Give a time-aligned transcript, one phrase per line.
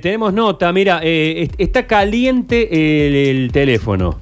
[0.00, 2.68] Tenemos nota, mira, eh, est- está caliente
[3.08, 4.20] el, el teléfono.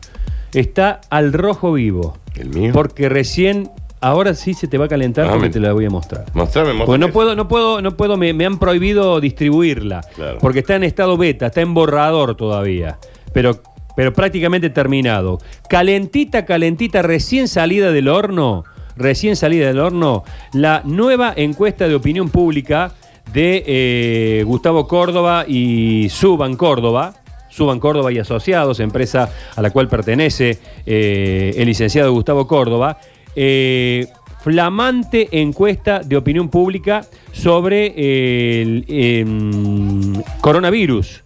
[0.55, 2.17] Está al rojo vivo.
[2.35, 2.71] ¿El mío?
[2.73, 3.69] Porque recién,
[4.01, 6.25] ahora sí se te va a calentar Ah, porque me- te la voy a mostrar.
[6.33, 6.87] Mostrame, mostrame.
[6.87, 10.01] Porque no puedo, no puedo, no puedo, me, me han prohibido distribuirla.
[10.15, 10.39] Claro.
[10.41, 12.97] Porque está en estado beta, está en borrador todavía.
[13.35, 13.61] Pero,
[13.95, 15.41] pero prácticamente terminado.
[15.69, 18.65] Calentita, calentita, recién salida del horno.
[18.97, 20.25] Recién salida del horno.
[20.55, 22.95] La nueva encuesta de opinión pública
[23.33, 27.15] de eh, Gustavo Córdoba y Suban Córdoba.
[27.49, 32.99] Suban Córdoba y Asociados, empresa a la cual pertenece eh, el licenciado Gustavo Córdoba.
[33.35, 34.07] Eh,
[34.43, 41.23] flamante encuesta de opinión pública sobre el em, coronavirus.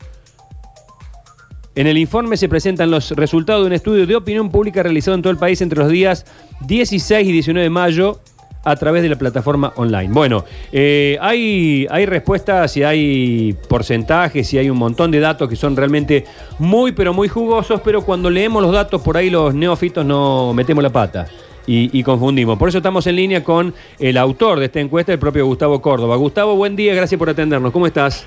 [1.74, 5.22] En el informe se presentan los resultados de un estudio de opinión pública realizado en
[5.22, 6.26] todo el país entre los días
[6.66, 8.20] 16 y 19 de mayo
[8.62, 10.08] a través de la plataforma online.
[10.12, 15.56] Bueno, eh, hay, hay respuestas y hay porcentajes y hay un montón de datos que
[15.56, 16.24] son realmente
[16.58, 20.82] muy, pero muy jugosos, pero cuando leemos los datos por ahí los neófitos no metemos
[20.82, 21.26] la pata.
[21.66, 22.58] Y, y confundimos.
[22.58, 26.16] Por eso estamos en línea con el autor de esta encuesta, el propio Gustavo Córdoba.
[26.16, 27.70] Gustavo, buen día, gracias por atendernos.
[27.70, 28.26] ¿Cómo estás?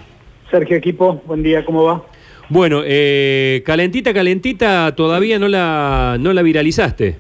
[0.50, 2.03] Sergio Equipo, buen día, ¿cómo va?
[2.47, 7.17] Bueno, eh, calentita, calentita, todavía no la, no la viralizaste.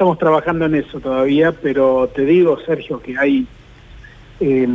[0.00, 3.46] Estamos trabajando en eso todavía, pero te digo, Sergio, que hay...
[4.40, 4.66] eh,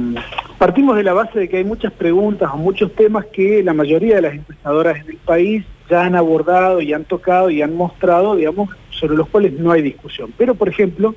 [0.59, 4.17] partimos de la base de que hay muchas preguntas o muchos temas que la mayoría
[4.17, 8.35] de las encuestadoras en el país ya han abordado y han tocado y han mostrado,
[8.35, 10.31] digamos, sobre los cuales no hay discusión.
[10.37, 11.15] Pero, por ejemplo,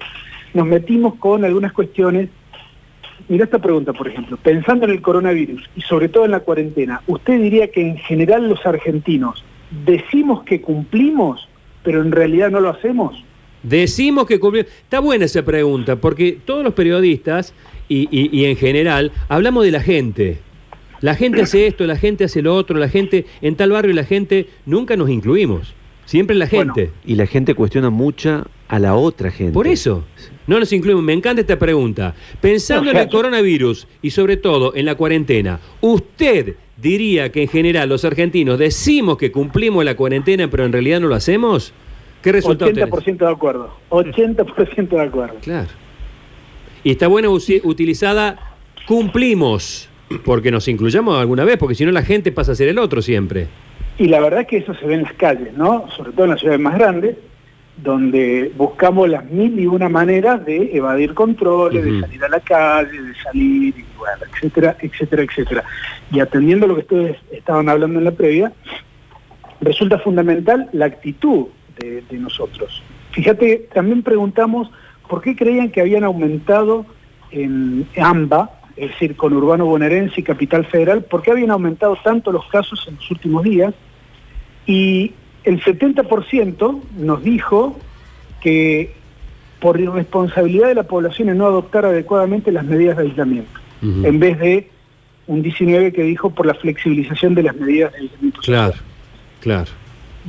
[0.54, 2.30] nos metimos con algunas cuestiones
[3.28, 4.38] Mira esta pregunta, por ejemplo.
[4.38, 8.48] Pensando en el coronavirus y sobre todo en la cuarentena, ¿usted diría que en general
[8.48, 9.44] los argentinos
[9.84, 11.46] decimos que cumplimos,
[11.82, 13.22] pero en realidad no lo hacemos?
[13.62, 14.70] Decimos que cumplimos.
[14.82, 17.52] Está buena esa pregunta, porque todos los periodistas
[17.88, 20.38] y, y- y en general hablamos de la gente.
[21.00, 23.94] La gente hace esto, la gente hace lo otro, la gente en tal barrio y
[23.94, 25.74] la gente nunca nos incluimos.
[26.06, 26.90] Siempre la Bueno, gente.
[27.06, 29.52] Y la gente cuestiona mucha a la otra gente.
[29.52, 30.04] Por eso,
[30.46, 31.04] no nos incluimos.
[31.04, 32.14] Me encanta esta pregunta.
[32.41, 37.48] Pensando No, en el coronavirus y sobre todo en la cuarentena, ¿usted diría que en
[37.48, 41.72] general los argentinos decimos que cumplimos la cuarentena pero en realidad no lo hacemos?
[42.22, 42.90] ¿Qué resultado tenés?
[42.90, 43.74] 80% de acuerdo.
[43.90, 45.34] 80% de acuerdo.
[45.42, 45.68] Claro.
[46.84, 48.36] Y está bueno usi- utilizada
[48.86, 49.88] cumplimos,
[50.24, 53.02] porque nos incluyamos alguna vez, porque si no la gente pasa a ser el otro
[53.02, 53.46] siempre.
[53.98, 55.86] Y la verdad es que eso se ve en las calles, ¿no?
[55.96, 57.16] Sobre todo en las ciudades más grandes,
[57.76, 63.00] donde buscamos las mil y una maneras de evadir controles, de salir a la calle,
[63.02, 65.64] de salir, y bueno, etcétera, etcétera, etcétera.
[66.10, 68.52] Y atendiendo lo que ustedes estaban hablando en la previa,
[69.60, 71.46] resulta fundamental la actitud
[71.78, 72.83] de, de nosotros.
[73.12, 74.71] Fíjate, también preguntamos
[75.09, 76.87] por qué creían que habían aumentado
[77.31, 82.31] en AMBA, es decir, con Urbano Bonaerense y Capital Federal, por qué habían aumentado tanto
[82.31, 83.75] los casos en los últimos días.
[84.66, 85.12] Y
[85.44, 87.78] el 70% nos dijo
[88.41, 88.95] que
[89.60, 94.39] por irresponsabilidad de la población en no adoptar adecuadamente las medidas de aislamiento, en vez
[94.39, 94.71] de
[95.27, 98.72] un 19 que dijo por la flexibilización de las medidas de aislamiento social.
[98.72, 98.84] Claro,
[99.41, 99.71] claro.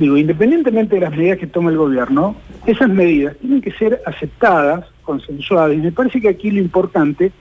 [0.00, 2.34] Digo, independientemente de las medidas que tome el gobierno,
[2.64, 7.32] esas medidas tienen que ser aceptadas, consensuadas, y me parece que aquí lo importante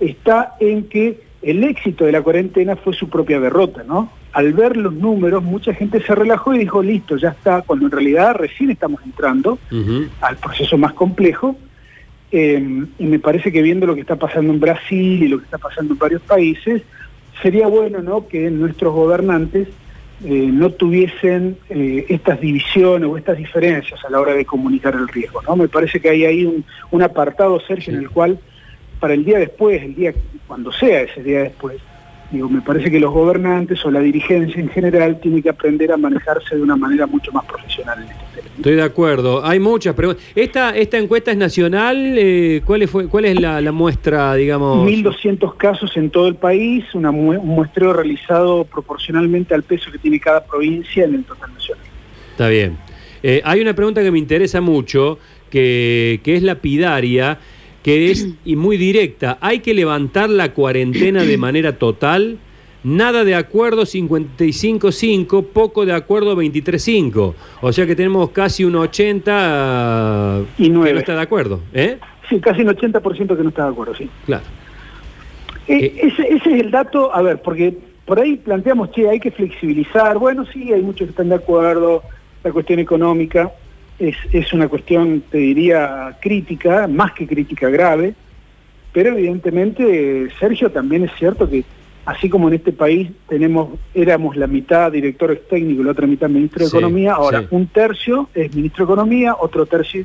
[0.00, 4.10] está en que el éxito de la cuarentena fue su propia derrota, ¿no?
[4.32, 7.92] Al ver los números, mucha gente se relajó y dijo, listo, ya está, cuando en
[7.92, 9.60] realidad recién estamos entrando
[10.20, 11.54] al proceso más complejo,
[12.32, 15.44] eh, y me parece que viendo lo que está pasando en Brasil y lo que
[15.44, 16.82] está pasando en varios países,
[17.40, 18.26] sería bueno ¿no?
[18.26, 19.68] que nuestros gobernantes
[20.24, 25.08] eh, no tuviesen eh, estas divisiones o estas diferencias a la hora de comunicar el
[25.08, 25.40] riesgo.
[25.42, 25.56] ¿no?
[25.56, 28.38] Me parece que hay ahí un, un apartado, Sergio, en el cual
[28.98, 30.12] para el día después, el día
[30.46, 31.78] cuando sea ese día después,
[32.30, 35.96] digo, me parece que los gobernantes o la dirigencia en general tiene que aprender a
[35.96, 38.54] manejarse de una manera mucho más profesional en este tema.
[38.56, 39.44] Estoy de acuerdo.
[39.44, 40.22] Hay muchas preguntas.
[40.34, 42.14] Esta, esta encuesta es nacional.
[42.16, 44.88] eh, ¿cuál, es, fue, ¿Cuál es la, la muestra, digamos?
[44.88, 50.20] 1.200 casos en todo el país, una un muestreo realizado proporcionalmente al peso que tiene
[50.20, 51.84] cada provincia en el total nacional.
[52.32, 52.78] Está bien.
[53.22, 55.18] Eh, hay una pregunta que me interesa mucho,
[55.50, 57.38] que, que es lapidaria,
[57.82, 59.38] que es y muy directa.
[59.40, 62.38] ¿Hay que levantar la cuarentena de manera total?
[62.82, 67.34] Nada de acuerdo 55-5, poco de acuerdo 23-5.
[67.60, 71.60] O sea que tenemos casi un 80 Y que no está de acuerdo.
[71.74, 71.98] ¿eh?
[72.28, 74.08] Sí, casi un 80% que no está de acuerdo, sí.
[74.24, 74.44] Claro.
[75.68, 79.20] Eh, Eh, ese, ese es el dato, a ver, porque por ahí planteamos, che, hay
[79.20, 80.18] que flexibilizar.
[80.18, 82.02] Bueno, sí, hay muchos que están de acuerdo.
[82.42, 83.52] La cuestión económica
[84.00, 88.14] es, es una cuestión, te diría, crítica, más que crítica grave.
[88.92, 91.62] Pero evidentemente, Sergio, también es cierto que
[92.06, 96.28] así como en este país tenemos, éramos la mitad directores técnicos y la otra mitad
[96.28, 97.46] ministro de Sí, Economía, ahora sí.
[97.50, 100.04] un tercio es ministro de Economía, otro tercio,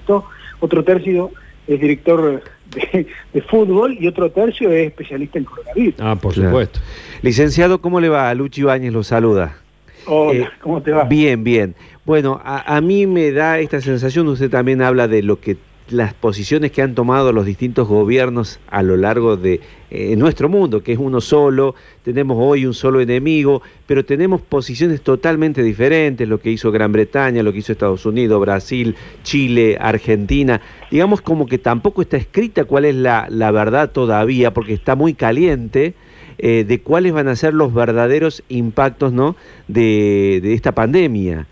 [0.60, 1.32] otro tercio
[1.68, 2.44] es director
[2.76, 5.96] de, de fútbol y otro tercio es especialista en coronavirus.
[6.00, 6.50] Ah, por Claro.
[6.50, 6.80] supuesto.
[7.24, 8.32] Licenciado, ¿cómo le va?
[8.36, 9.58] Luchi Ibáñez lo saluda.
[10.06, 11.04] Hola, Eh, ¿cómo te va?
[11.04, 11.76] Bien, bien.
[12.06, 15.58] Bueno, a, a mí me da esta sensación, usted también habla de lo que
[15.90, 19.62] las posiciones que han tomado los distintos gobiernos a lo largo de
[19.92, 25.02] eh, nuestro mundo, que es uno solo, tenemos hoy un solo enemigo, pero tenemos posiciones
[25.02, 30.60] totalmente diferentes, lo que hizo Gran Bretaña, lo que hizo Estados Unidos, Brasil, Chile, Argentina.
[30.90, 35.14] Digamos como que tampoco está escrita cuál es la, la verdad todavía, porque está muy
[35.14, 35.94] caliente
[36.38, 39.36] eh, de cuáles van a ser los verdaderos impactos ¿no?
[39.68, 41.48] de, de esta pandemia.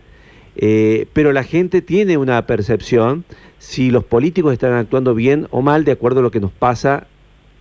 [0.55, 3.25] Eh, pero la gente tiene una percepción
[3.57, 7.07] si los políticos están actuando bien o mal de acuerdo a lo que nos pasa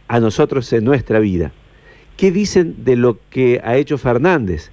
[0.08, 1.52] a nosotros en nuestra vida.
[2.16, 4.70] ¿Qué dicen de lo que ha hecho Fernández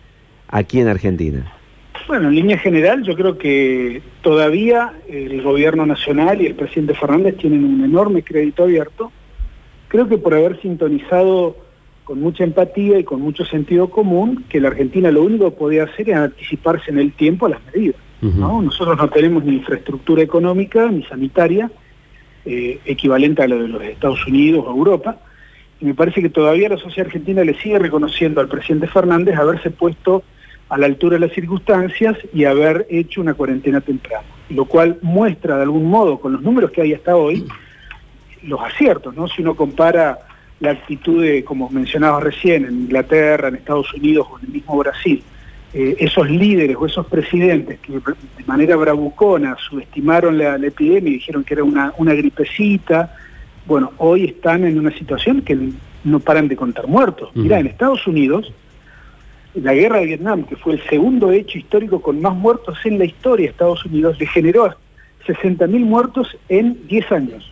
[0.49, 1.53] aquí en Argentina?
[2.07, 7.37] Bueno, en línea general yo creo que todavía el gobierno nacional y el presidente Fernández
[7.37, 9.11] tienen un enorme crédito abierto.
[9.87, 11.55] Creo que por haber sintonizado
[12.09, 15.83] con mucha empatía y con mucho sentido común, que la Argentina lo único que podía
[15.83, 17.97] hacer era anticiparse en el tiempo a las medidas.
[18.19, 18.63] ¿no?
[18.63, 21.69] Nosotros no tenemos ni infraestructura económica ni sanitaria
[22.45, 25.19] eh, equivalente a lo de los Estados Unidos o Europa.
[25.79, 29.69] Y me parece que todavía la sociedad argentina le sigue reconociendo al presidente Fernández haberse
[29.69, 30.23] puesto
[30.67, 34.25] a la altura de las circunstancias y haber hecho una cuarentena temprana.
[34.49, 37.45] Lo cual muestra de algún modo, con los números que hay hasta hoy,
[38.41, 39.27] los aciertos, ¿no?
[39.27, 40.17] Si uno compara
[40.59, 44.77] la actitud de, como mencionaba recién, en Inglaterra, en Estados Unidos o en el mismo
[44.77, 45.23] Brasil,
[45.73, 51.15] eh, esos líderes o esos presidentes que de manera bravucona subestimaron la, la epidemia y
[51.15, 53.15] dijeron que era una, una gripecita,
[53.65, 55.57] bueno, hoy están en una situación que
[56.03, 57.29] no paran de contar muertos.
[57.35, 58.51] Mirá, en Estados Unidos,
[59.53, 63.05] la guerra de Vietnam, que fue el segundo hecho histórico con más muertos en la
[63.05, 64.75] historia de Estados Unidos, le generó
[65.27, 67.51] 60.000 muertos en 10 años.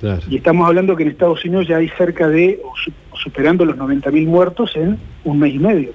[0.00, 0.20] Claro.
[0.28, 3.64] Y estamos hablando que en Estados Unidos ya hay cerca de, o su- o superando
[3.64, 5.90] los 90.000 muertos en un mes y medio.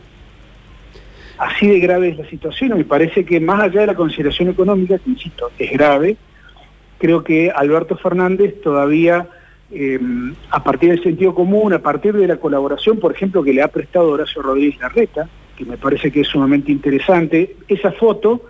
[1.38, 5.00] Así de grave es la situación, me parece que más allá de la consideración económica,
[5.00, 6.18] que insisto, es grave,
[7.00, 9.28] creo que Alberto Fernández todavía,
[9.72, 10.00] eh,
[10.52, 13.70] a partir del sentido común, a partir de la colaboración, por ejemplo, que le ha
[13.70, 15.28] prestado Horacio Rodríguez Larreta,
[15.58, 18.44] que me parece que es sumamente interesante, esa foto,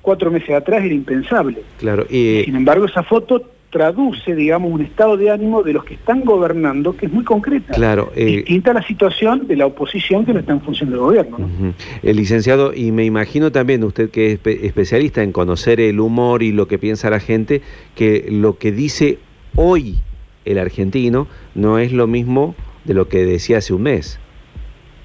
[0.00, 1.62] cuatro meses atrás, era impensable.
[1.78, 5.94] Claro, y Sin embargo, esa foto traduce, digamos, un estado de ánimo de los que
[5.94, 7.72] están gobernando que es muy concreta.
[7.72, 10.98] claro, eh, Distinta a la situación de la oposición que no está en función del
[11.00, 11.38] gobierno.
[11.38, 11.74] ¿no?
[12.12, 16.52] Licenciado, y me imagino también usted que es espe- especialista en conocer el humor y
[16.52, 17.62] lo que piensa la gente,
[17.96, 19.18] que lo que dice
[19.56, 19.96] hoy
[20.44, 22.54] el argentino no es lo mismo
[22.84, 24.20] de lo que decía hace un mes.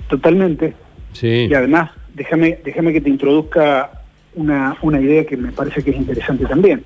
[0.10, 0.74] Totalmente.
[1.14, 1.48] Sí.
[1.50, 3.92] Y además, déjame, déjame que te introduzca
[4.36, 6.84] una, una idea que me parece que es interesante también.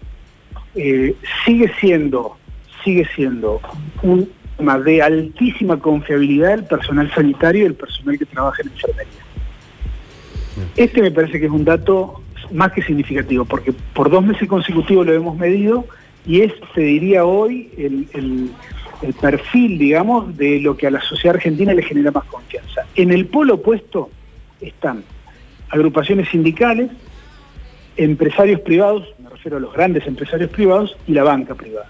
[0.76, 1.16] Eh,
[1.46, 2.38] sigue siendo,
[2.84, 3.60] sigue siendo
[4.04, 9.22] un tema de altísima confiabilidad el personal sanitario y el personal que trabaja en enfermería.
[10.76, 12.22] Este me parece que es un dato
[12.52, 15.86] más que significativo, porque por dos meses consecutivos lo hemos medido
[16.26, 18.52] y es, se diría hoy, el, el-
[19.02, 22.86] el perfil, digamos, de lo que a la sociedad argentina le genera más confianza.
[22.96, 24.12] En el polo opuesto
[24.62, 25.04] están
[25.70, 26.92] agrupaciones sindicales,
[27.98, 29.08] empresarios privados,
[29.46, 31.88] a los grandes empresarios privados, y la banca privada.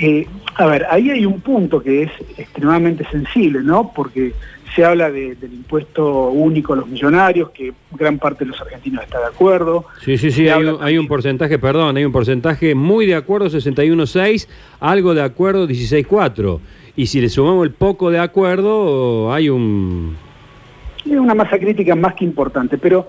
[0.00, 3.92] Eh, a ver, ahí hay un punto que es extremadamente sensible, ¿no?
[3.94, 4.32] Porque
[4.76, 9.02] se habla de- del impuesto único a los millonarios, que gran parte de los argentinos
[9.02, 9.86] está de acuerdo.
[10.04, 13.48] Sí, sí, sí, hay un, hay un porcentaje, perdón, hay un porcentaje muy de acuerdo
[13.48, 14.46] 61.6,
[14.78, 16.60] algo de acuerdo 16.4.
[16.94, 20.16] Y si le sumamos el poco de acuerdo, hay un...
[21.04, 23.08] Es una masa crítica más que importante, pero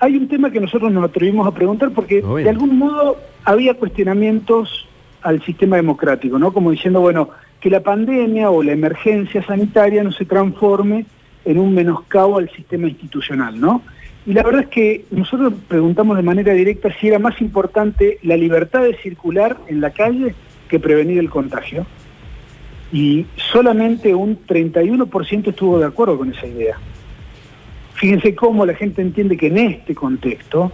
[0.00, 4.86] hay un tema que nosotros nos atrevimos a preguntar porque de algún modo había cuestionamientos
[5.22, 6.52] al sistema democrático, ¿no?
[6.52, 11.06] Como diciendo, bueno, que la pandemia o la emergencia sanitaria no se transforme
[11.44, 13.82] en un menoscabo al sistema institucional, ¿no?
[14.26, 18.36] Y la verdad es que nosotros preguntamos de manera directa si era más importante la
[18.36, 20.34] libertad de circular en la calle
[20.68, 21.86] que prevenir el contagio.
[22.92, 26.78] Y solamente un 31% estuvo de acuerdo con esa idea.
[27.98, 30.72] Fíjense cómo la gente entiende que en este contexto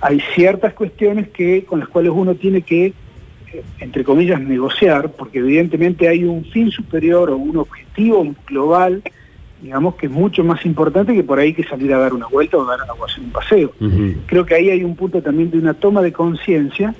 [0.00, 5.38] hay ciertas cuestiones que con las cuales uno tiene que, eh, entre comillas, negociar, porque
[5.38, 9.02] evidentemente hay un fin superior o un objetivo global,
[9.62, 12.58] digamos, que es mucho más importante que por ahí que salir a dar una vuelta
[12.58, 13.72] o dar o hacer un paseo.
[14.26, 16.94] Creo que ahí hay un punto también de una toma de conciencia,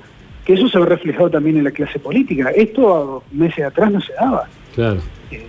[0.46, 2.50] que eso se ve reflejado también en la clase política.
[2.50, 4.48] Esto meses atrás no se daba.
[4.74, 5.00] Claro.
[5.30, 5.44] Eh,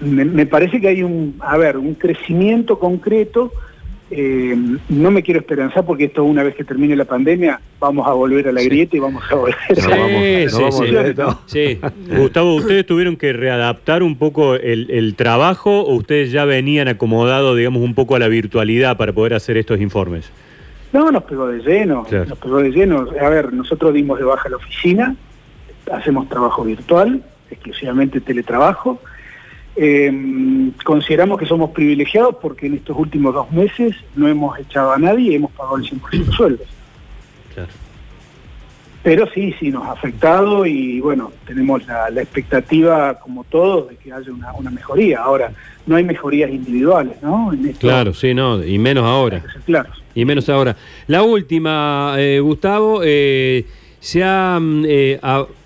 [0.00, 3.50] me, me parece que hay un, a ver, un crecimiento concreto.
[4.14, 4.54] Eh,
[4.90, 8.46] no me quiero esperanzar porque esto una vez que termine la pandemia vamos a volver
[8.48, 9.56] a la grieta y vamos a volver
[9.88, 9.96] No a...
[11.16, 11.78] vamos- Sí.
[12.16, 17.56] Gustavo, ¿ustedes tuvieron que readaptar un poco el, el trabajo o ustedes ya venían acomodados,
[17.56, 20.30] digamos, un poco a la virtualidad para poder hacer estos informes?
[20.92, 22.26] No, nos pegó de lleno, Claro.
[22.26, 23.06] nos pegó de lleno.
[23.20, 25.16] A ver, nosotros dimos de baja la oficina,
[25.90, 29.00] hacemos trabajo virtual, exclusivamente teletrabajo.
[29.74, 34.98] Eh, consideramos que somos privilegiados porque en estos últimos dos meses no hemos echado a
[34.98, 36.68] nadie y hemos pagado el 100% de sueldos.
[37.54, 37.70] Claro.
[39.02, 43.96] Pero sí, sí, nos ha afectado y bueno, tenemos la, la expectativa, como todos, de
[43.96, 45.20] que haya una, una mejoría.
[45.20, 45.52] Ahora,
[45.86, 47.52] no hay mejorías individuales, ¿no?
[47.52, 49.42] En esto Claro, sí, no, y menos ahora.
[50.14, 50.76] Y menos ahora.
[51.08, 53.66] La última, eh, Gustavo, eh,
[54.02, 55.20] se, ha, mm, eh,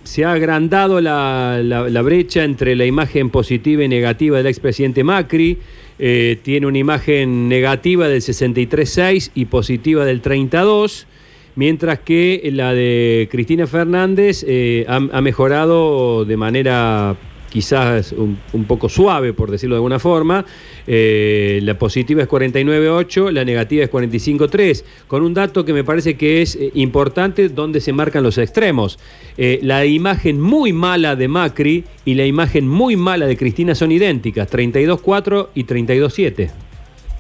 [0.05, 5.03] se ha agrandado la, la- la brecha entre la imagen positiva y negativa del expresidente
[5.05, 5.57] Macri.
[5.99, 11.07] Eh, tiene una imagen negativa del 63.6 y positiva del 32,
[11.55, 17.17] mientras que la de Cristina Fernández eh, ha, ha mejorado de manera
[17.57, 20.45] quizás un, un poco suave, por decirlo de alguna forma.
[20.87, 26.19] Eh, la positiva es 49.8, la negativa es 45.3, con un dato que me parece
[26.19, 28.99] que es eh, importante donde se marcan los extremos.
[29.39, 33.91] Eh, la imagen muy mala de Macri y la imagen muy mala de Cristina son
[33.91, 36.51] idénticas, 32.4 y 32.7.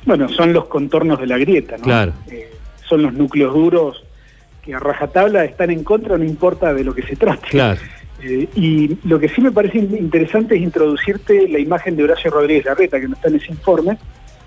[0.04, 1.82] Bueno, son los contornos de la grieta, ¿no?
[1.82, 2.12] Claro.
[2.30, 2.50] Eh,
[2.86, 4.04] son los núcleos duros
[4.62, 7.48] que a rajatabla están en contra, no importa de lo que se trate.
[7.48, 7.80] Claro.
[8.22, 12.30] Eh, y lo que sí me parece in- interesante es introducirte la imagen de Horacio
[12.30, 13.98] Rodríguez Larreta, que no está en ese informe,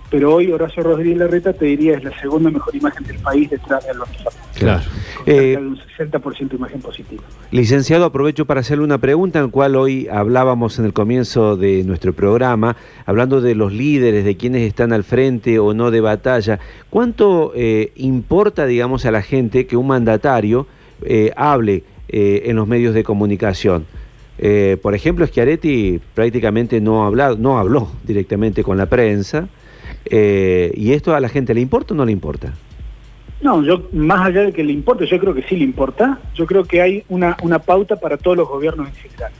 [0.09, 3.83] pero hoy Horacio Rodríguez Larreta te diría es la segunda mejor imagen del país detrás
[3.85, 4.81] de Alberto Claro.
[5.27, 7.21] Eh, un 60% de imagen positiva.
[7.51, 11.83] Licenciado, aprovecho para hacerle una pregunta en la cual hoy hablábamos en el comienzo de
[11.83, 16.59] nuestro programa, hablando de los líderes, de quienes están al frente o no de batalla.
[16.89, 20.65] ¿Cuánto eh, importa, digamos, a la gente que un mandatario
[21.03, 23.85] eh, hable eh, en los medios de comunicación?
[24.39, 29.47] Eh, por ejemplo, Schiaretti prácticamente no, ha hablado, no habló directamente con la prensa.
[30.05, 32.53] eh, ¿Y esto a la gente le importa o no le importa?
[33.41, 36.45] No, yo más allá de que le importe, yo creo que sí le importa, yo
[36.45, 39.31] creo que hay una, pauta para todos los gobiernos en general.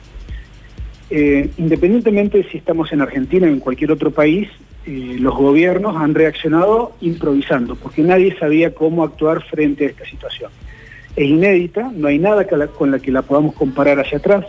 [1.58, 4.48] Independientemente de si estamos en Argentina o en cualquier otro país,
[4.86, 10.50] los gobiernos han reaccionado improvisando, porque nadie sabía cómo actuar frente a esta situación.
[11.16, 14.46] Es inédita, no hay nada con la que la podamos comparar hacia atrás.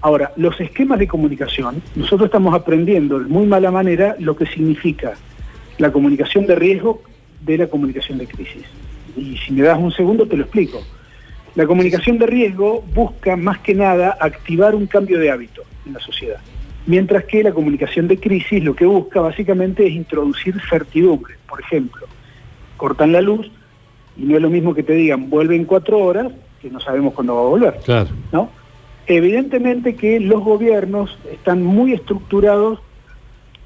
[0.00, 5.14] Ahora, los esquemas de comunicación, nosotros estamos aprendiendo de muy mala manera lo que significa
[5.78, 7.02] la comunicación de riesgo
[7.40, 8.64] de la comunicación de crisis.
[9.16, 10.82] Y si me das un segundo te lo explico.
[11.54, 16.00] La comunicación de riesgo busca más que nada activar un cambio de hábito en la
[16.00, 16.40] sociedad,
[16.86, 21.36] mientras que la comunicación de crisis lo que busca básicamente es introducir certidumbre.
[21.48, 22.06] Por ejemplo,
[22.76, 23.50] cortan la luz
[24.16, 27.14] y no es lo mismo que te digan vuelve en cuatro horas, que no sabemos
[27.14, 27.80] cuándo va a volver.
[27.84, 28.10] Claro.
[28.32, 28.50] ¿no?
[29.06, 32.80] Evidentemente que los gobiernos están muy estructurados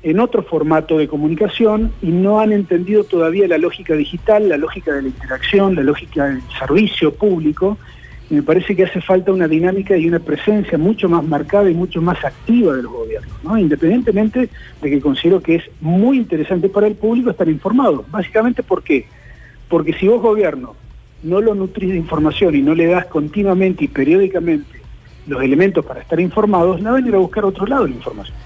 [0.02, 4.92] en otro formato de comunicación y no han entendido todavía la lógica digital, la lógica
[4.92, 7.78] de la interacción, la lógica del servicio público.
[8.30, 11.74] Y me parece que hace falta una dinámica y una presencia mucho más marcada y
[11.74, 13.56] mucho más activa de los gobiernos, ¿no?
[13.56, 14.50] independientemente
[14.82, 18.04] de que considero que es muy interesante para el público estar informado.
[18.10, 19.06] Básicamente, ¿por qué?
[19.68, 20.74] Porque si vos gobierno
[21.22, 24.78] no lo nutrís de información y no le das continuamente y periódicamente
[25.26, 27.94] los elementos para estar informados, la van a ir a buscar a otro lado la
[27.94, 28.36] información.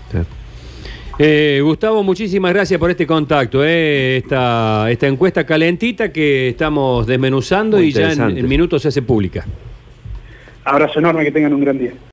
[1.18, 7.76] Eh, Gustavo, muchísimas gracias por este contacto, eh, esta, esta encuesta calentita que estamos desmenuzando
[7.76, 9.44] Muy y ya en, en minutos se hace pública.
[10.64, 11.92] Abrazo enorme, que tengan un gran día.